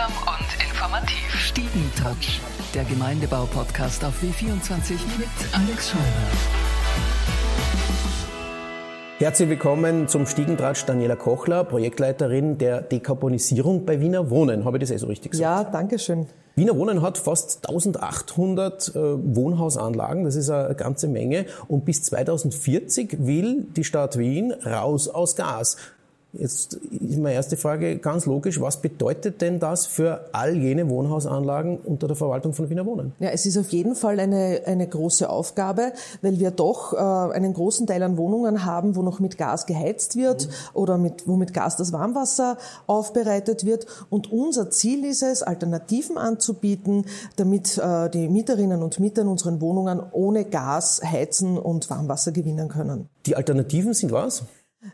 Unterhaltsam 0.00 0.12
und 0.26 0.64
informativ. 0.64 1.34
Stiegentouch, 1.34 2.40
der 2.74 2.84
Gemeindebau-Podcast 2.84 4.04
auf 4.04 4.14
W24 4.22 4.92
mit 5.18 5.28
Alex 5.52 5.90
Scheuer. 5.90 6.00
Herzlich 9.18 9.48
willkommen 9.50 10.08
zum 10.08 10.26
Stiegentratsch 10.26 10.84
Daniela 10.86 11.16
Kochler, 11.16 11.64
Projektleiterin 11.64 12.56
der 12.56 12.80
Dekarbonisierung 12.80 13.84
bei 13.84 14.00
Wiener 14.00 14.30
Wohnen. 14.30 14.64
Habe 14.64 14.78
ich 14.78 14.82
das 14.82 14.90
eh 14.90 14.96
so 14.96 15.06
richtig 15.06 15.32
gesagt? 15.32 15.66
Ja, 15.66 15.70
danke 15.70 15.98
schön. 15.98 16.26
Wiener 16.54 16.76
Wohnen 16.76 17.02
hat 17.02 17.18
fast 17.18 17.68
1800 17.68 18.88
äh, 18.88 18.94
Wohnhausanlagen, 18.94 20.24
das 20.24 20.36
ist 20.36 20.48
eine 20.48 20.74
ganze 20.74 21.08
Menge. 21.08 21.44
Und 21.68 21.84
bis 21.84 22.02
2040 22.04 23.26
will 23.26 23.66
die 23.76 23.84
Stadt 23.84 24.18
Wien 24.18 24.52
raus 24.52 25.08
aus 25.08 25.36
Gas. 25.36 25.76
Jetzt 26.32 26.74
ist 26.74 27.18
meine 27.18 27.34
erste 27.34 27.56
Frage 27.56 27.98
ganz 27.98 28.24
logisch. 28.26 28.60
Was 28.60 28.80
bedeutet 28.80 29.40
denn 29.40 29.58
das 29.58 29.86
für 29.86 30.28
all 30.32 30.56
jene 30.56 30.88
Wohnhausanlagen 30.88 31.78
unter 31.78 32.06
der 32.06 32.16
Verwaltung 32.16 32.52
von 32.52 32.70
Wiener 32.70 32.86
Wohnen? 32.86 33.12
Ja, 33.18 33.30
es 33.30 33.46
ist 33.46 33.58
auf 33.58 33.70
jeden 33.70 33.96
Fall 33.96 34.20
eine, 34.20 34.62
eine 34.64 34.86
große 34.86 35.28
Aufgabe, 35.28 35.92
weil 36.22 36.38
wir 36.38 36.52
doch 36.52 36.92
äh, 36.92 36.96
einen 36.96 37.52
großen 37.52 37.86
Teil 37.86 38.02
an 38.04 38.16
Wohnungen 38.16 38.64
haben, 38.64 38.94
wo 38.94 39.02
noch 39.02 39.18
mit 39.18 39.38
Gas 39.38 39.66
geheizt 39.66 40.16
wird 40.16 40.46
mhm. 40.46 40.52
oder 40.74 40.98
mit, 40.98 41.26
wo 41.26 41.34
mit 41.36 41.52
Gas 41.52 41.76
das 41.76 41.92
Warmwasser 41.92 42.58
aufbereitet 42.86 43.64
wird. 43.64 43.86
Und 44.08 44.30
unser 44.30 44.70
Ziel 44.70 45.04
ist 45.04 45.22
es, 45.22 45.42
Alternativen 45.42 46.16
anzubieten, 46.16 47.06
damit 47.36 47.76
äh, 47.78 48.08
die 48.08 48.28
Mieterinnen 48.28 48.82
und 48.82 49.00
Mieter 49.00 49.22
in 49.22 49.28
unseren 49.28 49.60
Wohnungen 49.60 50.00
ohne 50.12 50.44
Gas 50.44 51.00
heizen 51.04 51.58
und 51.58 51.90
Warmwasser 51.90 52.30
gewinnen 52.30 52.68
können. 52.68 53.08
Die 53.26 53.34
Alternativen 53.34 53.94
sind 53.94 54.12
was? 54.12 54.44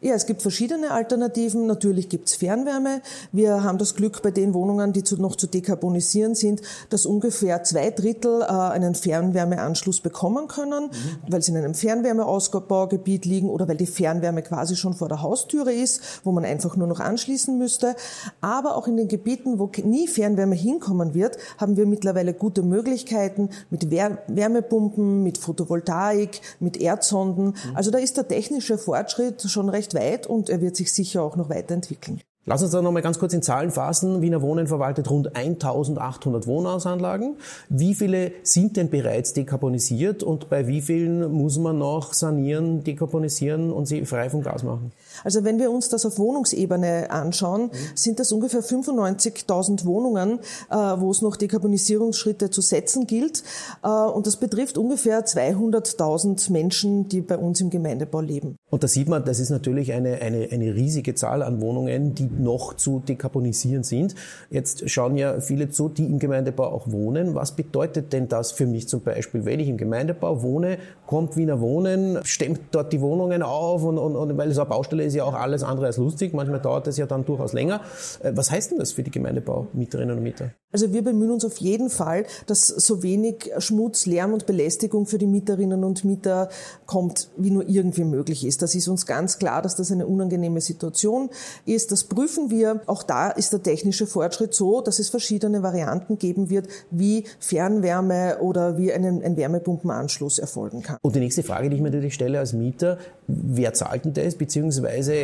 Ja, 0.00 0.14
es 0.14 0.26
gibt 0.26 0.42
verschiedene 0.42 0.92
Alternativen. 0.92 1.66
Natürlich 1.66 2.08
gibt 2.08 2.28
es 2.28 2.36
Fernwärme. 2.36 3.02
Wir 3.32 3.64
haben 3.64 3.78
das 3.78 3.96
Glück 3.96 4.22
bei 4.22 4.30
den 4.30 4.54
Wohnungen, 4.54 4.92
die 4.92 5.02
zu, 5.02 5.20
noch 5.20 5.34
zu 5.34 5.48
dekarbonisieren 5.48 6.36
sind, 6.36 6.62
dass 6.90 7.04
ungefähr 7.04 7.64
zwei 7.64 7.90
Drittel 7.90 8.42
äh, 8.42 8.44
einen 8.44 8.94
Fernwärmeanschluss 8.94 10.00
bekommen 10.00 10.46
können, 10.46 10.84
mhm. 10.84 11.32
weil 11.32 11.42
sie 11.42 11.50
in 11.50 11.58
einem 11.58 11.74
Fernwärmeausbaugebiet 11.74 13.24
liegen 13.24 13.50
oder 13.50 13.66
weil 13.66 13.76
die 13.76 13.88
Fernwärme 13.88 14.42
quasi 14.42 14.76
schon 14.76 14.94
vor 14.94 15.08
der 15.08 15.20
Haustüre 15.20 15.72
ist, 15.72 16.00
wo 16.22 16.30
man 16.30 16.44
einfach 16.44 16.76
nur 16.76 16.86
noch 16.86 17.00
anschließen 17.00 17.58
müsste. 17.58 17.96
Aber 18.40 18.76
auch 18.76 18.86
in 18.86 18.96
den 18.96 19.08
Gebieten, 19.08 19.58
wo 19.58 19.68
nie 19.82 20.06
Fernwärme 20.06 20.54
hinkommen 20.54 21.12
wird, 21.12 21.38
haben 21.58 21.76
wir 21.76 21.86
mittlerweile 21.86 22.34
gute 22.34 22.62
Möglichkeiten 22.62 23.50
mit 23.68 23.90
Wärmepumpen, 23.90 25.24
mit 25.24 25.38
Photovoltaik, 25.38 26.40
mit 26.60 26.76
Erdsonden. 26.76 27.46
Mhm. 27.46 27.54
Also 27.74 27.90
da 27.90 27.98
ist 27.98 28.16
der 28.16 28.28
technische 28.28 28.78
Fortschritt 28.78 29.42
schon 29.42 29.71
recht 29.72 29.94
weit 29.94 30.26
und 30.26 30.48
er 30.48 30.60
wird 30.60 30.76
sich 30.76 30.92
sicher 30.92 31.22
auch 31.22 31.36
noch 31.36 31.48
weiterentwickeln. 31.48 32.20
Lass 32.44 32.60
uns 32.60 32.72
da 32.72 32.82
nochmal 32.82 33.02
ganz 33.02 33.20
kurz 33.20 33.34
in 33.34 33.42
Zahlen 33.42 33.70
fassen. 33.70 34.20
Wiener 34.20 34.42
Wohnen 34.42 34.66
verwaltet 34.66 35.08
rund 35.08 35.36
1800 35.36 36.48
Wohnhausanlagen. 36.48 37.36
Wie 37.68 37.94
viele 37.94 38.32
sind 38.42 38.76
denn 38.76 38.90
bereits 38.90 39.32
dekarbonisiert 39.32 40.24
und 40.24 40.50
bei 40.50 40.66
wie 40.66 40.80
vielen 40.80 41.30
muss 41.30 41.58
man 41.58 41.78
noch 41.78 42.12
sanieren, 42.14 42.82
dekarbonisieren 42.82 43.70
und 43.70 43.86
sie 43.86 44.04
frei 44.06 44.28
vom 44.28 44.42
Gas 44.42 44.64
machen? 44.64 44.90
Also 45.22 45.44
wenn 45.44 45.60
wir 45.60 45.70
uns 45.70 45.88
das 45.88 46.04
auf 46.04 46.18
Wohnungsebene 46.18 47.12
anschauen, 47.12 47.70
sind 47.94 48.18
das 48.18 48.32
ungefähr 48.32 48.64
95.000 48.64 49.84
Wohnungen, 49.84 50.40
äh, 50.68 50.74
wo 50.74 51.12
es 51.12 51.22
noch 51.22 51.36
Dekarbonisierungsschritte 51.36 52.50
zu 52.50 52.60
setzen 52.60 53.06
gilt. 53.06 53.44
Äh, 53.84 53.88
und 53.88 54.26
das 54.26 54.34
betrifft 54.34 54.78
ungefähr 54.78 55.24
200.000 55.24 56.50
Menschen, 56.50 57.08
die 57.08 57.20
bei 57.20 57.38
uns 57.38 57.60
im 57.60 57.70
Gemeindebau 57.70 58.20
leben. 58.20 58.56
Und 58.72 58.82
da 58.82 58.88
sieht 58.88 59.06
man, 59.06 59.22
das 59.26 59.38
ist 59.38 59.50
natürlich 59.50 59.92
eine, 59.92 60.22
eine, 60.22 60.48
eine 60.50 60.74
riesige 60.74 61.14
Zahl 61.14 61.42
an 61.42 61.60
Wohnungen, 61.60 62.14
die 62.14 62.30
noch 62.38 62.72
zu 62.72 63.02
dekarbonisieren 63.06 63.82
sind. 63.82 64.14
Jetzt 64.48 64.88
schauen 64.88 65.18
ja 65.18 65.40
viele 65.40 65.68
zu, 65.68 65.90
die 65.90 66.06
im 66.06 66.18
Gemeindebau 66.18 66.64
auch 66.64 66.90
wohnen. 66.90 67.34
Was 67.34 67.52
bedeutet 67.52 68.14
denn 68.14 68.28
das 68.28 68.50
für 68.50 68.66
mich 68.66 68.88
zum 68.88 69.02
Beispiel, 69.02 69.44
wenn 69.44 69.60
ich 69.60 69.68
im 69.68 69.76
Gemeindebau 69.76 70.42
wohne, 70.42 70.78
kommt 71.06 71.36
Wiener 71.36 71.60
Wohnen, 71.60 72.20
stemmt 72.24 72.60
dort 72.70 72.94
die 72.94 73.02
Wohnungen 73.02 73.42
auf 73.42 73.82
und, 73.84 73.98
und, 73.98 74.16
und 74.16 74.38
weil 74.38 74.50
so 74.52 74.62
eine 74.62 74.70
Baustelle 74.70 75.04
ist 75.04 75.14
ja 75.14 75.24
auch 75.24 75.34
alles 75.34 75.62
andere 75.62 75.84
als 75.84 75.98
lustig. 75.98 76.32
Manchmal 76.32 76.60
dauert 76.60 76.86
es 76.86 76.96
ja 76.96 77.04
dann 77.04 77.26
durchaus 77.26 77.52
länger. 77.52 77.82
Äh, 78.22 78.32
was 78.34 78.50
heißt 78.50 78.70
denn 78.70 78.78
das 78.78 78.92
für 78.92 79.02
die 79.02 79.10
Gemeindebaumieterinnen 79.10 80.16
und 80.16 80.22
Mieter? 80.22 80.52
Also 80.72 80.94
wir 80.94 81.04
bemühen 81.04 81.30
uns 81.30 81.44
auf 81.44 81.58
jeden 81.58 81.90
Fall, 81.90 82.24
dass 82.46 82.66
so 82.66 83.02
wenig 83.02 83.50
Schmutz, 83.58 84.06
Lärm 84.06 84.32
und 84.32 84.46
Belästigung 84.46 85.04
für 85.04 85.18
die 85.18 85.26
Mieterinnen 85.26 85.84
und 85.84 86.06
Mieter 86.06 86.48
kommt, 86.86 87.28
wie 87.36 87.50
nur 87.50 87.68
irgendwie 87.68 88.04
möglich 88.04 88.46
ist. 88.46 88.61
Das 88.62 88.74
ist 88.74 88.88
uns 88.88 89.06
ganz 89.06 89.38
klar, 89.38 89.62
dass 89.62 89.76
das 89.76 89.90
eine 89.90 90.06
unangenehme 90.06 90.60
Situation 90.60 91.30
ist. 91.66 91.92
Das 91.92 92.04
prüfen 92.04 92.50
wir. 92.50 92.82
Auch 92.86 93.02
da 93.02 93.30
ist 93.30 93.52
der 93.52 93.62
technische 93.62 94.06
Fortschritt 94.06 94.54
so, 94.54 94.80
dass 94.80 94.98
es 94.98 95.08
verschiedene 95.08 95.62
Varianten 95.62 96.18
geben 96.18 96.48
wird, 96.50 96.68
wie 96.90 97.24
Fernwärme 97.40 98.38
oder 98.40 98.78
wie 98.78 98.92
einen, 98.92 99.22
ein 99.22 99.36
Wärmepumpenanschluss 99.36 100.38
erfolgen 100.38 100.82
kann. 100.82 100.98
Und 101.02 101.16
die 101.16 101.20
nächste 101.20 101.42
Frage, 101.42 101.70
die 101.70 101.76
ich 101.76 101.82
mir 101.82 101.90
natürlich 101.90 102.14
stelle 102.14 102.38
als 102.38 102.52
Mieter, 102.52 102.98
wer 103.26 103.74
zahlt 103.74 104.04
denn 104.04 104.14
das? 104.14 104.36
Beziehungsweise 104.36 105.14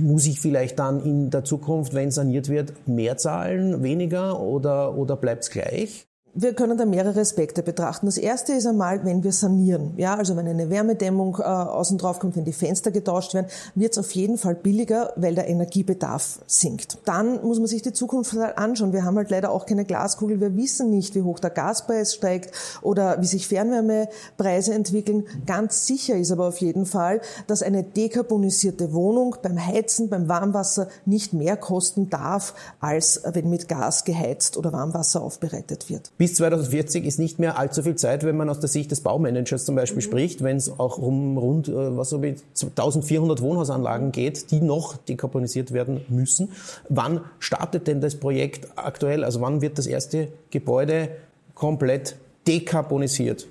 muss 0.00 0.26
ich 0.26 0.40
vielleicht 0.40 0.78
dann 0.78 1.04
in 1.04 1.30
der 1.30 1.44
Zukunft, 1.44 1.94
wenn 1.94 2.10
saniert 2.10 2.48
wird, 2.48 2.72
mehr 2.86 3.16
zahlen, 3.16 3.82
weniger 3.82 4.40
oder 4.40 4.96
oder 4.96 5.16
bleibt 5.16 5.44
es 5.44 5.50
gleich? 5.50 6.06
Wir 6.34 6.54
können 6.54 6.78
da 6.78 6.86
mehrere 6.86 7.20
Aspekte 7.20 7.62
betrachten. 7.62 8.06
Das 8.06 8.16
erste 8.16 8.54
ist 8.54 8.64
einmal, 8.64 9.04
wenn 9.04 9.22
wir 9.22 9.32
sanieren. 9.32 9.92
Ja, 9.98 10.14
also 10.14 10.34
wenn 10.34 10.48
eine 10.48 10.70
Wärmedämmung 10.70 11.36
äh, 11.38 11.42
außen 11.42 11.98
drauf 11.98 12.20
kommt, 12.20 12.36
wenn 12.36 12.46
die 12.46 12.54
Fenster 12.54 12.90
getauscht 12.90 13.34
werden, 13.34 13.48
wird 13.74 13.92
es 13.92 13.98
auf 13.98 14.10
jeden 14.12 14.38
Fall 14.38 14.54
billiger, 14.54 15.12
weil 15.16 15.34
der 15.34 15.48
Energiebedarf 15.48 16.38
sinkt. 16.46 16.96
Dann 17.04 17.44
muss 17.44 17.58
man 17.58 17.66
sich 17.66 17.82
die 17.82 17.92
Zukunft 17.92 18.32
halt 18.32 18.56
anschauen. 18.56 18.94
Wir 18.94 19.04
haben 19.04 19.18
halt 19.18 19.28
leider 19.28 19.50
auch 19.50 19.66
keine 19.66 19.84
Glaskugel. 19.84 20.40
Wir 20.40 20.56
wissen 20.56 20.88
nicht, 20.88 21.14
wie 21.14 21.20
hoch 21.20 21.38
der 21.38 21.50
Gaspreis 21.50 22.14
steigt 22.14 22.50
oder 22.80 23.20
wie 23.20 23.26
sich 23.26 23.46
Fernwärmepreise 23.46 24.72
entwickeln. 24.72 25.26
Ganz 25.44 25.86
sicher 25.86 26.16
ist 26.16 26.32
aber 26.32 26.48
auf 26.48 26.62
jeden 26.62 26.86
Fall, 26.86 27.20
dass 27.46 27.62
eine 27.62 27.82
dekarbonisierte 27.82 28.94
Wohnung 28.94 29.36
beim 29.42 29.62
Heizen, 29.62 30.08
beim 30.08 30.30
Warmwasser 30.30 30.88
nicht 31.04 31.34
mehr 31.34 31.58
kosten 31.58 32.08
darf, 32.08 32.54
als 32.80 33.20
wenn 33.34 33.50
mit 33.50 33.68
Gas 33.68 34.04
geheizt 34.04 34.56
oder 34.56 34.72
Warmwasser 34.72 35.22
aufbereitet 35.22 35.90
wird. 35.90 36.10
Bis 36.22 36.34
2040 36.34 37.04
ist 37.04 37.18
nicht 37.18 37.40
mehr 37.40 37.58
allzu 37.58 37.82
viel 37.82 37.96
Zeit, 37.96 38.22
wenn 38.22 38.36
man 38.36 38.48
aus 38.48 38.60
der 38.60 38.68
Sicht 38.68 38.92
des 38.92 39.00
Baumanagers 39.00 39.64
zum 39.64 39.74
Beispiel 39.74 39.96
mhm. 39.96 40.02
spricht, 40.02 40.44
wenn 40.44 40.56
es 40.56 40.78
auch 40.78 40.96
um 40.96 41.36
rund 41.36 41.66
äh, 41.66 41.96
was 41.96 42.12
wie 42.12 42.36
1400 42.60 43.40
Wohnhausanlagen 43.40 44.12
geht, 44.12 44.52
die 44.52 44.60
noch 44.60 44.96
dekarbonisiert 44.96 45.72
werden 45.72 46.02
müssen. 46.08 46.52
Wann 46.88 47.22
startet 47.40 47.88
denn 47.88 48.00
das 48.00 48.14
Projekt 48.14 48.68
aktuell? 48.76 49.24
Also 49.24 49.40
wann 49.40 49.62
wird 49.62 49.78
das 49.78 49.88
erste 49.88 50.28
Gebäude 50.52 51.08
komplett 51.56 52.14
dekarbonisiert? 52.46 53.48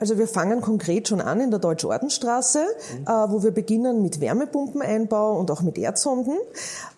Also 0.00 0.18
wir 0.18 0.26
fangen 0.26 0.60
konkret 0.60 1.06
schon 1.06 1.20
an 1.20 1.40
in 1.40 1.52
der 1.52 1.60
Deutsch-Ordenstraße, 1.60 2.58
mhm. 2.58 3.04
äh, 3.04 3.10
wo 3.30 3.44
wir 3.44 3.52
beginnen 3.52 4.02
mit 4.02 4.20
Wärmepumpeneinbau 4.20 5.38
und 5.38 5.52
auch 5.52 5.62
mit 5.62 5.78
Erdsonden 5.78 6.34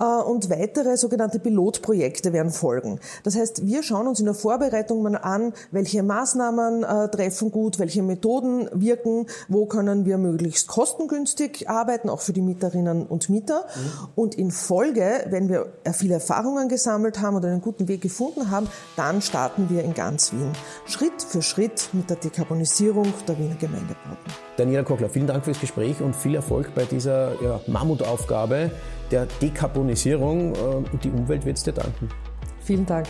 äh, 0.00 0.04
und 0.04 0.48
weitere 0.48 0.96
sogenannte 0.96 1.38
Pilotprojekte 1.38 2.32
werden 2.32 2.50
folgen. 2.50 2.98
Das 3.22 3.36
heißt, 3.36 3.66
wir 3.66 3.82
schauen 3.82 4.06
uns 4.06 4.18
in 4.20 4.24
der 4.24 4.34
Vorbereitung 4.34 5.02
mal 5.02 5.14
an, 5.16 5.52
welche 5.72 6.02
Maßnahmen 6.02 6.84
äh, 6.84 7.08
treffen 7.10 7.50
gut, 7.50 7.78
welche 7.78 8.02
Methoden 8.02 8.70
wirken, 8.72 9.26
wo 9.48 9.66
können 9.66 10.06
wir 10.06 10.16
möglichst 10.16 10.66
kostengünstig 10.66 11.68
arbeiten, 11.68 12.08
auch 12.08 12.22
für 12.22 12.32
die 12.32 12.40
Mieterinnen 12.40 13.04
und 13.04 13.28
Mieter. 13.28 13.66
Mhm. 13.76 14.08
Und 14.14 14.34
in 14.36 14.50
Folge, 14.50 15.26
wenn 15.28 15.50
wir 15.50 15.74
viele 15.92 16.14
Erfahrungen 16.14 16.70
gesammelt 16.70 17.20
haben 17.20 17.36
oder 17.36 17.48
einen 17.48 17.60
guten 17.60 17.88
Weg 17.88 18.00
gefunden 18.00 18.50
haben, 18.50 18.68
dann 18.96 19.20
starten 19.20 19.68
wir 19.68 19.84
in 19.84 19.92
ganz 19.92 20.32
Wien. 20.32 20.50
Schritt 20.86 21.20
für 21.20 21.42
Schritt 21.42 21.90
mit 21.92 22.08
der 22.08 22.16
Dekarbonisierung 22.16 22.85
Finanzierung 22.86 23.12
der 23.26 23.38
Wiener 23.38 23.54
Gemeindebauten. 23.56 24.32
Daniela 24.56 24.82
Kochler, 24.82 25.08
vielen 25.08 25.26
Dank 25.26 25.44
fürs 25.44 25.60
Gespräch 25.60 26.00
und 26.00 26.14
viel 26.14 26.34
Erfolg 26.34 26.74
bei 26.74 26.84
dieser 26.84 27.32
ja, 27.42 27.60
Mammutaufgabe 27.66 28.70
der 29.10 29.26
Dekarbonisierung. 29.42 30.54
Äh, 30.54 30.58
und 30.58 31.02
die 31.04 31.10
Umwelt 31.10 31.44
wird 31.44 31.56
es 31.56 31.64
dir 31.64 31.72
danken. 31.72 32.08
Vielen 32.61 32.87
Dank. 32.87 33.06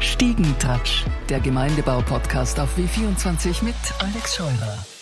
Stiegentouch, 0.00 1.04
der 1.28 1.40
Gemeindebau-Podcast 1.40 2.60
auf 2.60 2.76
W24 2.76 3.64
mit 3.64 3.74
Alex 4.00 4.36
Scheurer. 4.36 4.99